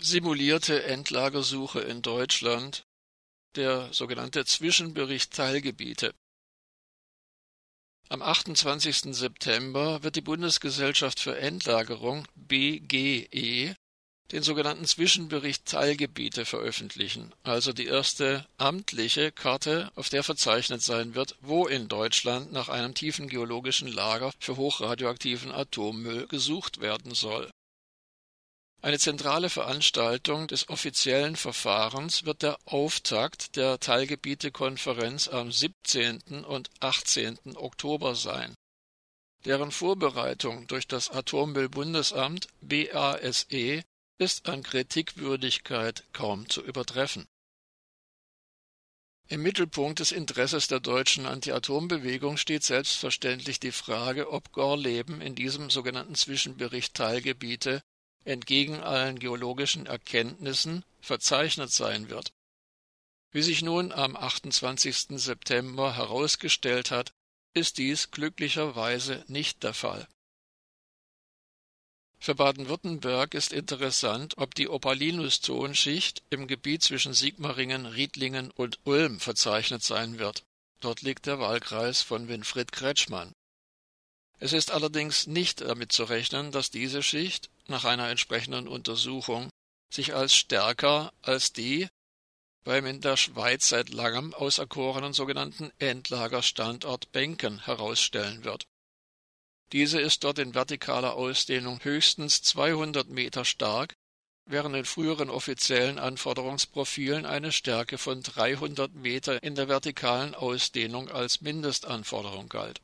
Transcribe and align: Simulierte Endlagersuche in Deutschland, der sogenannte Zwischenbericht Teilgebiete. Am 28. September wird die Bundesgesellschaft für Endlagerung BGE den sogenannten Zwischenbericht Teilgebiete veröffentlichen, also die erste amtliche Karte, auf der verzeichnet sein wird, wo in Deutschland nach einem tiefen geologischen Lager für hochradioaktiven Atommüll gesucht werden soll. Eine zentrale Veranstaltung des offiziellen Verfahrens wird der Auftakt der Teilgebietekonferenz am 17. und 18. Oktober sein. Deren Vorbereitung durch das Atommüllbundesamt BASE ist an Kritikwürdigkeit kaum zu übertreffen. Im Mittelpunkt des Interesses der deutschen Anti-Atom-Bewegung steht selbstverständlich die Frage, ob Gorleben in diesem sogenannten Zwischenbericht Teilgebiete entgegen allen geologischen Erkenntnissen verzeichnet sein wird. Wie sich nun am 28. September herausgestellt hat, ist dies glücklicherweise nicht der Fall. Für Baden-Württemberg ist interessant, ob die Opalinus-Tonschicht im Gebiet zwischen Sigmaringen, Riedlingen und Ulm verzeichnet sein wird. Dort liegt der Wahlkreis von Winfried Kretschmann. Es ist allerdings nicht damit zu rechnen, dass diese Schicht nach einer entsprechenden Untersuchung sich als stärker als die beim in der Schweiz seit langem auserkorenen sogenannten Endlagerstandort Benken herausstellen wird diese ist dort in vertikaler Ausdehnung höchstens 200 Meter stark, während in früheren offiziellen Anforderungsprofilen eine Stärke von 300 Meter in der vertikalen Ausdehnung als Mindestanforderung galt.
Simulierte 0.00 0.84
Endlagersuche 0.84 1.80
in 1.80 2.02
Deutschland, 2.02 2.84
der 3.56 3.92
sogenannte 3.92 4.44
Zwischenbericht 4.44 5.32
Teilgebiete. 5.32 6.14
Am 8.08 8.22
28. 8.22 9.12
September 9.16 10.04
wird 10.04 10.14
die 10.14 10.20
Bundesgesellschaft 10.20 11.18
für 11.18 11.36
Endlagerung 11.36 12.28
BGE 12.36 13.74
den 14.30 14.42
sogenannten 14.44 14.84
Zwischenbericht 14.84 15.64
Teilgebiete 15.64 16.44
veröffentlichen, 16.44 17.34
also 17.42 17.72
die 17.72 17.86
erste 17.86 18.46
amtliche 18.56 19.32
Karte, 19.32 19.90
auf 19.96 20.10
der 20.10 20.22
verzeichnet 20.22 20.80
sein 20.80 21.16
wird, 21.16 21.36
wo 21.40 21.66
in 21.66 21.88
Deutschland 21.88 22.52
nach 22.52 22.68
einem 22.68 22.94
tiefen 22.94 23.28
geologischen 23.28 23.88
Lager 23.88 24.30
für 24.38 24.56
hochradioaktiven 24.56 25.50
Atommüll 25.50 26.28
gesucht 26.28 26.80
werden 26.80 27.14
soll. 27.14 27.50
Eine 28.80 29.00
zentrale 29.00 29.50
Veranstaltung 29.50 30.46
des 30.46 30.68
offiziellen 30.68 31.34
Verfahrens 31.34 32.24
wird 32.24 32.42
der 32.42 32.58
Auftakt 32.64 33.56
der 33.56 33.80
Teilgebietekonferenz 33.80 35.26
am 35.26 35.50
17. 35.50 36.44
und 36.44 36.70
18. 36.78 37.56
Oktober 37.56 38.14
sein. 38.14 38.54
Deren 39.44 39.72
Vorbereitung 39.72 40.68
durch 40.68 40.86
das 40.86 41.10
Atommüllbundesamt 41.10 42.46
BASE 42.60 43.82
ist 44.18 44.48
an 44.48 44.62
Kritikwürdigkeit 44.62 46.04
kaum 46.12 46.48
zu 46.48 46.62
übertreffen. 46.62 47.26
Im 49.26 49.42
Mittelpunkt 49.42 49.98
des 49.98 50.12
Interesses 50.12 50.68
der 50.68 50.80
deutschen 50.80 51.26
Anti-Atom-Bewegung 51.26 52.36
steht 52.36 52.62
selbstverständlich 52.62 53.58
die 53.58 53.72
Frage, 53.72 54.30
ob 54.30 54.52
Gorleben 54.52 55.20
in 55.20 55.34
diesem 55.34 55.68
sogenannten 55.68 56.14
Zwischenbericht 56.14 56.94
Teilgebiete 56.94 57.82
entgegen 58.28 58.80
allen 58.80 59.18
geologischen 59.18 59.86
Erkenntnissen 59.86 60.84
verzeichnet 61.00 61.72
sein 61.72 62.10
wird. 62.10 62.32
Wie 63.30 63.42
sich 63.42 63.62
nun 63.62 63.92
am 63.92 64.16
28. 64.16 65.20
September 65.20 65.96
herausgestellt 65.96 66.90
hat, 66.90 67.12
ist 67.54 67.78
dies 67.78 68.10
glücklicherweise 68.10 69.24
nicht 69.28 69.62
der 69.62 69.74
Fall. 69.74 70.06
Für 72.20 72.34
Baden-Württemberg 72.34 73.34
ist 73.34 73.52
interessant, 73.52 74.36
ob 74.38 74.54
die 74.54 74.68
Opalinus-Tonschicht 74.68 76.22
im 76.30 76.48
Gebiet 76.48 76.82
zwischen 76.82 77.14
Sigmaringen, 77.14 77.86
Riedlingen 77.86 78.50
und 78.50 78.80
Ulm 78.84 79.20
verzeichnet 79.20 79.84
sein 79.84 80.18
wird. 80.18 80.42
Dort 80.80 81.02
liegt 81.02 81.26
der 81.26 81.38
Wahlkreis 81.38 82.02
von 82.02 82.28
Winfried 82.28 82.72
Kretschmann. 82.72 83.32
Es 84.38 84.52
ist 84.52 84.70
allerdings 84.70 85.26
nicht 85.26 85.60
damit 85.60 85.92
zu 85.92 86.04
rechnen, 86.04 86.52
dass 86.52 86.70
diese 86.70 87.02
Schicht 87.02 87.50
nach 87.66 87.84
einer 87.84 88.08
entsprechenden 88.08 88.68
Untersuchung 88.68 89.48
sich 89.92 90.14
als 90.14 90.34
stärker 90.34 91.12
als 91.22 91.52
die 91.52 91.88
beim 92.64 92.86
in 92.86 93.00
der 93.00 93.16
Schweiz 93.16 93.68
seit 93.68 93.88
langem 93.88 94.34
auserkorenen 94.34 95.12
sogenannten 95.12 95.72
Endlagerstandort 95.78 97.10
Benken 97.12 97.64
herausstellen 97.64 98.44
wird 98.44 98.66
diese 99.72 100.00
ist 100.00 100.24
dort 100.24 100.38
in 100.38 100.54
vertikaler 100.54 101.14
Ausdehnung 101.14 101.80
höchstens 101.82 102.42
200 102.42 103.08
Meter 103.08 103.44
stark, 103.44 103.92
während 104.46 104.74
in 104.74 104.86
früheren 104.86 105.28
offiziellen 105.28 105.98
Anforderungsprofilen 105.98 107.26
eine 107.26 107.52
Stärke 107.52 107.98
von 107.98 108.22
300 108.22 108.94
Meter 108.94 109.42
in 109.42 109.54
der 109.54 109.68
vertikalen 109.68 110.34
Ausdehnung 110.34 111.10
als 111.10 111.42
Mindestanforderung 111.42 112.48
galt. 112.48 112.80